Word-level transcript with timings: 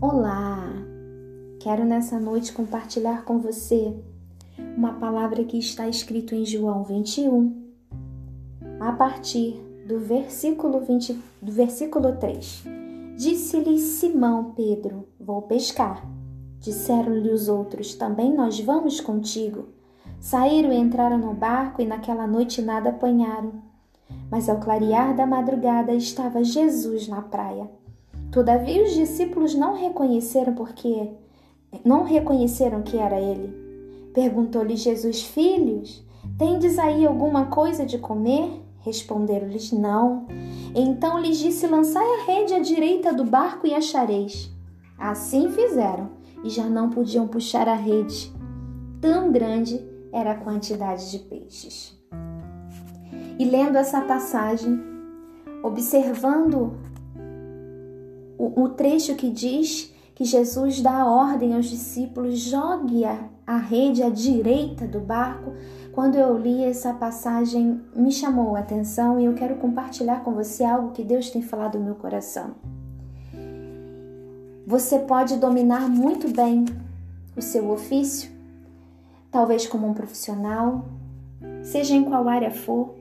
Olá! 0.00 0.62
Quero 1.58 1.84
nessa 1.84 2.20
noite 2.20 2.52
compartilhar 2.52 3.24
com 3.24 3.40
você 3.40 3.92
uma 4.76 4.92
palavra 4.92 5.42
que 5.42 5.58
está 5.58 5.88
escrito 5.88 6.36
em 6.36 6.46
João 6.46 6.84
21, 6.84 7.66
a 8.78 8.92
partir 8.92 9.60
do 9.88 9.98
versículo 9.98 10.78
20, 10.82 11.20
do 11.42 11.50
versículo 11.50 12.14
3. 12.14 12.62
Disse-lhe 13.16 13.76
Simão 13.80 14.52
Pedro: 14.54 15.08
Vou 15.18 15.42
pescar. 15.42 16.06
Disseram-lhe 16.60 17.30
os 17.30 17.48
outros: 17.48 17.96
Também 17.96 18.32
nós 18.32 18.60
vamos 18.60 19.00
contigo. 19.00 19.70
Saíram 20.20 20.72
e 20.72 20.76
entraram 20.76 21.18
no 21.18 21.34
barco 21.34 21.82
e 21.82 21.84
naquela 21.84 22.24
noite 22.24 22.62
nada 22.62 22.90
apanharam. 22.90 23.54
Mas 24.30 24.48
ao 24.48 24.60
clarear 24.60 25.16
da 25.16 25.26
madrugada 25.26 25.92
estava 25.92 26.44
Jesus 26.44 27.08
na 27.08 27.20
praia. 27.20 27.68
Todavia 28.30 28.84
os 28.84 28.94
discípulos 28.94 29.54
não 29.54 29.74
reconheceram 29.74 30.54
porque 30.54 31.10
não 31.84 32.04
reconheceram 32.04 32.82
que 32.82 32.98
era 32.98 33.18
ele. 33.18 33.54
Perguntou-lhe 34.12 34.76
Jesus: 34.76 35.22
Filhos, 35.22 36.04
tendes 36.36 36.78
aí 36.78 37.06
alguma 37.06 37.46
coisa 37.46 37.86
de 37.86 37.98
comer? 37.98 38.62
Responderam-lhes: 38.80 39.72
Não. 39.72 40.26
Então 40.74 41.18
lhes 41.18 41.38
disse: 41.38 41.66
Lançai 41.66 42.04
a 42.04 42.24
rede 42.24 42.54
à 42.54 42.60
direita 42.60 43.12
do 43.12 43.24
barco 43.24 43.66
e 43.66 43.74
achareis. 43.74 44.50
Assim 44.98 45.50
fizeram, 45.50 46.10
e 46.44 46.50
já 46.50 46.64
não 46.64 46.90
podiam 46.90 47.26
puxar 47.26 47.68
a 47.68 47.74
rede. 47.74 48.32
Tão 49.00 49.30
grande 49.30 49.80
era 50.12 50.32
a 50.32 50.38
quantidade 50.38 51.10
de 51.10 51.18
peixes. 51.20 51.96
E 53.38 53.44
lendo 53.44 53.78
essa 53.78 54.00
passagem, 54.00 54.80
observando 55.62 56.76
o, 58.38 58.62
o 58.62 58.68
trecho 58.70 59.16
que 59.16 59.28
diz 59.28 59.92
que 60.14 60.24
Jesus 60.24 60.80
dá 60.80 61.04
ordem 61.04 61.54
aos 61.54 61.66
discípulos: 61.66 62.38
jogue 62.38 63.04
a, 63.04 63.28
a 63.46 63.58
rede 63.58 64.02
à 64.02 64.08
direita 64.08 64.86
do 64.86 65.00
barco. 65.00 65.52
Quando 65.92 66.14
eu 66.14 66.38
li 66.38 66.62
essa 66.62 66.94
passagem, 66.94 67.80
me 67.94 68.12
chamou 68.12 68.54
a 68.54 68.60
atenção 68.60 69.18
e 69.18 69.24
eu 69.24 69.34
quero 69.34 69.56
compartilhar 69.56 70.22
com 70.22 70.32
você 70.32 70.62
algo 70.62 70.92
que 70.92 71.02
Deus 71.02 71.28
tem 71.28 71.42
falado 71.42 71.78
no 71.78 71.84
meu 71.84 71.96
coração. 71.96 72.54
Você 74.64 74.98
pode 74.98 75.36
dominar 75.36 75.88
muito 75.88 76.28
bem 76.28 76.66
o 77.34 77.40
seu 77.40 77.70
ofício, 77.70 78.30
talvez 79.30 79.66
como 79.66 79.88
um 79.88 79.94
profissional, 79.94 80.84
seja 81.62 81.94
em 81.94 82.04
qual 82.04 82.28
área 82.28 82.50
for, 82.50 82.94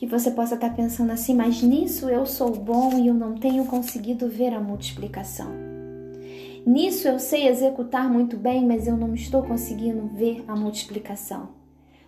que 0.00 0.06
você 0.06 0.30
possa 0.30 0.54
estar 0.54 0.74
pensando 0.74 1.12
assim, 1.12 1.34
mas 1.34 1.62
nisso 1.62 2.08
eu 2.08 2.24
sou 2.24 2.56
bom 2.56 2.94
e 2.98 3.08
eu 3.08 3.12
não 3.12 3.34
tenho 3.34 3.66
conseguido 3.66 4.30
ver 4.30 4.54
a 4.54 4.58
multiplicação. 4.58 5.52
Nisso 6.64 7.06
eu 7.06 7.18
sei 7.18 7.46
executar 7.46 8.10
muito 8.10 8.34
bem, 8.34 8.66
mas 8.66 8.86
eu 8.86 8.96
não 8.96 9.12
estou 9.12 9.42
conseguindo 9.42 10.06
ver 10.14 10.42
a 10.48 10.56
multiplicação. 10.56 11.50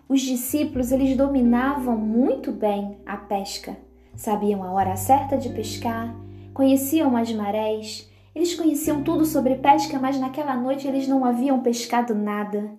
Os 0.09 0.21
discípulos, 0.21 0.91
eles 0.91 1.15
dominavam 1.15 1.95
muito 1.95 2.51
bem 2.51 2.97
a 3.05 3.15
pesca. 3.15 3.77
Sabiam 4.15 4.63
a 4.63 4.71
hora 4.71 4.95
certa 4.95 5.37
de 5.37 5.49
pescar, 5.49 6.15
conheciam 6.51 7.15
as 7.15 7.31
marés, 7.31 8.09
eles 8.33 8.55
conheciam 8.55 9.03
tudo 9.03 9.23
sobre 9.23 9.57
pesca, 9.57 9.99
mas 9.99 10.19
naquela 10.19 10.55
noite 10.55 10.87
eles 10.87 11.07
não 11.07 11.23
haviam 11.23 11.61
pescado 11.61 12.15
nada. 12.15 12.71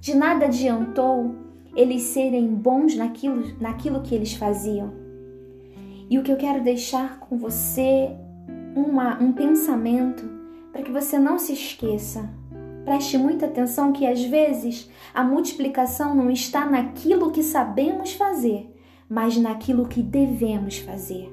De 0.00 0.14
nada 0.14 0.46
adiantou 0.46 1.51
eles 1.74 2.02
serem 2.02 2.46
bons 2.48 2.94
naquilo, 2.96 3.56
naquilo 3.60 4.02
que 4.02 4.14
eles 4.14 4.34
faziam. 4.34 4.92
E 6.08 6.18
o 6.18 6.22
que 6.22 6.30
eu 6.30 6.36
quero 6.36 6.62
deixar 6.62 7.18
com 7.20 7.38
você 7.38 8.10
uma, 8.76 9.22
um 9.22 9.32
pensamento 9.32 10.28
para 10.72 10.82
que 10.82 10.90
você 10.90 11.18
não 11.18 11.38
se 11.38 11.52
esqueça. 11.52 12.28
Preste 12.84 13.16
muita 13.16 13.46
atenção 13.46 13.92
que 13.92 14.06
às 14.06 14.22
vezes 14.24 14.90
a 15.14 15.22
multiplicação 15.22 16.14
não 16.14 16.30
está 16.30 16.68
naquilo 16.68 17.30
que 17.30 17.42
sabemos 17.42 18.12
fazer, 18.14 18.74
mas 19.08 19.36
naquilo 19.36 19.86
que 19.86 20.02
devemos 20.02 20.78
fazer. 20.78 21.32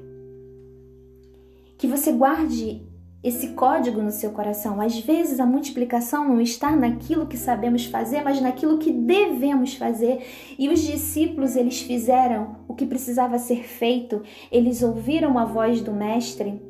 Que 1.76 1.86
você 1.86 2.12
guarde 2.12 2.86
esse 3.22 3.48
código 3.48 4.00
no 4.00 4.10
seu 4.10 4.30
coração. 4.30 4.80
Às 4.80 4.98
vezes 4.98 5.40
a 5.40 5.46
multiplicação 5.46 6.26
não 6.26 6.40
está 6.40 6.74
naquilo 6.74 7.26
que 7.26 7.36
sabemos 7.36 7.84
fazer, 7.84 8.22
mas 8.22 8.40
naquilo 8.40 8.78
que 8.78 8.90
devemos 8.90 9.74
fazer. 9.74 10.26
E 10.58 10.68
os 10.68 10.80
discípulos, 10.80 11.54
eles 11.54 11.80
fizeram 11.82 12.56
o 12.66 12.74
que 12.74 12.86
precisava 12.86 13.38
ser 13.38 13.64
feito. 13.64 14.22
Eles 14.50 14.82
ouviram 14.82 15.38
a 15.38 15.44
voz 15.44 15.82
do 15.82 15.92
mestre, 15.92 16.62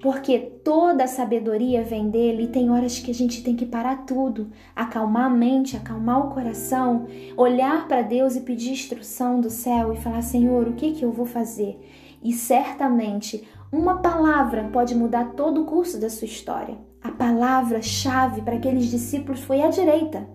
porque 0.00 0.38
toda 0.38 1.04
a 1.04 1.08
sabedoria 1.08 1.82
vem 1.82 2.08
dele 2.08 2.44
e 2.44 2.48
tem 2.48 2.70
horas 2.70 3.00
que 3.00 3.10
a 3.10 3.14
gente 3.14 3.42
tem 3.42 3.56
que 3.56 3.66
parar 3.66 4.06
tudo, 4.06 4.52
acalmar 4.76 5.24
a 5.24 5.30
mente, 5.30 5.76
acalmar 5.76 6.24
o 6.24 6.30
coração, 6.30 7.06
olhar 7.36 7.88
para 7.88 8.02
Deus 8.02 8.36
e 8.36 8.42
pedir 8.42 8.70
instrução 8.70 9.40
do 9.40 9.50
céu 9.50 9.92
e 9.92 9.96
falar: 9.96 10.22
"Senhor, 10.22 10.68
o 10.68 10.74
que 10.74 10.92
que 10.92 11.04
eu 11.04 11.10
vou 11.10 11.26
fazer?" 11.26 11.80
E 12.22 12.32
certamente 12.32 13.44
uma 13.72 13.98
palavra 13.98 14.70
pode 14.72 14.94
mudar 14.94 15.32
todo 15.32 15.62
o 15.62 15.64
curso 15.64 16.00
da 16.00 16.08
sua 16.08 16.26
história. 16.26 16.78
A 17.02 17.10
palavra-chave 17.10 18.42
para 18.42 18.56
aqueles 18.56 18.86
discípulos 18.86 19.40
foi 19.40 19.60
a 19.60 19.68
direita. 19.68 20.28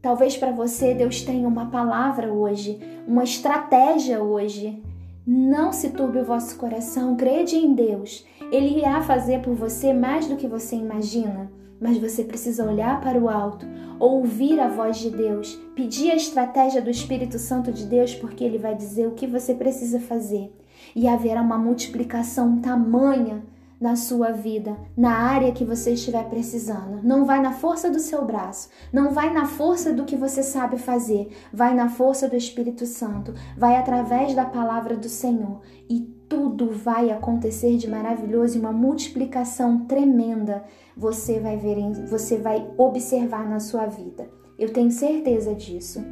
Talvez 0.00 0.36
para 0.36 0.52
você 0.52 0.94
Deus 0.94 1.22
tenha 1.22 1.48
uma 1.48 1.66
palavra 1.66 2.32
hoje, 2.32 2.78
uma 3.08 3.24
estratégia 3.24 4.22
hoje. 4.22 4.80
Não 5.26 5.72
se 5.72 5.90
turbe 5.90 6.18
o 6.18 6.24
vosso 6.24 6.56
coração, 6.56 7.16
crede 7.16 7.56
em 7.56 7.74
Deus. 7.74 8.24
Ele 8.52 8.78
irá 8.78 9.02
fazer 9.02 9.40
por 9.40 9.54
você 9.54 9.92
mais 9.92 10.26
do 10.28 10.36
que 10.36 10.46
você 10.46 10.76
imagina. 10.76 11.50
Mas 11.80 11.98
você 11.98 12.22
precisa 12.22 12.64
olhar 12.64 13.00
para 13.00 13.18
o 13.18 13.28
alto, 13.28 13.66
ouvir 13.98 14.60
a 14.60 14.68
voz 14.68 14.98
de 14.98 15.10
Deus, 15.10 15.54
pedir 15.74 16.12
a 16.12 16.16
estratégia 16.16 16.80
do 16.80 16.88
Espírito 16.88 17.36
Santo 17.36 17.72
de 17.72 17.84
Deus, 17.84 18.14
porque 18.14 18.44
ele 18.44 18.58
vai 18.58 18.76
dizer 18.76 19.08
o 19.08 19.12
que 19.12 19.26
você 19.26 19.54
precisa 19.54 19.98
fazer 19.98 20.52
e 20.94 21.08
haverá 21.08 21.42
uma 21.42 21.58
multiplicação 21.58 22.60
tamanha 22.60 23.42
na 23.80 23.96
sua 23.96 24.30
vida, 24.30 24.76
na 24.96 25.10
área 25.10 25.52
que 25.52 25.64
você 25.64 25.92
estiver 25.92 26.24
precisando. 26.30 27.02
Não 27.02 27.24
vai 27.24 27.42
na 27.42 27.52
força 27.52 27.90
do 27.90 27.98
seu 27.98 28.24
braço, 28.24 28.70
não 28.92 29.12
vai 29.12 29.32
na 29.32 29.44
força 29.44 29.92
do 29.92 30.04
que 30.04 30.16
você 30.16 30.42
sabe 30.42 30.78
fazer, 30.78 31.28
vai 31.52 31.74
na 31.74 31.88
força 31.88 32.28
do 32.28 32.34
Espírito 32.34 32.86
Santo, 32.86 33.34
vai 33.58 33.76
através 33.76 34.34
da 34.34 34.46
palavra 34.46 34.96
do 34.96 35.08
Senhor 35.08 35.60
e 35.88 36.00
tudo 36.28 36.70
vai 36.70 37.10
acontecer 37.10 37.76
de 37.76 37.88
maravilhoso 37.88 38.56
e 38.56 38.60
uma 38.60 38.72
multiplicação 38.72 39.80
tremenda 39.80 40.64
você 40.96 41.38
vai 41.38 41.56
ver, 41.58 41.76
você 42.08 42.38
vai 42.38 42.66
observar 42.78 43.46
na 43.46 43.60
sua 43.60 43.86
vida. 43.86 44.30
Eu 44.58 44.72
tenho 44.72 44.90
certeza 44.90 45.54
disso 45.54 46.02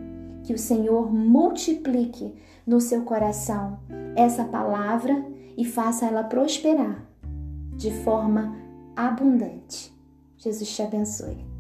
que 0.45 0.53
o 0.53 0.59
Senhor 0.59 1.13
multiplique 1.13 2.35
no 2.67 2.81
seu 2.81 3.03
coração 3.03 3.79
essa 4.17 4.45
palavra 4.45 5.25
e 5.57 5.65
faça 5.65 6.07
ela 6.07 6.25
prosperar 6.25 7.05
de 7.77 7.91
forma 8.03 8.57
abundante. 8.97 9.93
Jesus 10.37 10.75
te 10.75 10.83
abençoe. 10.83 11.52